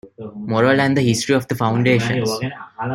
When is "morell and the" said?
0.47-1.01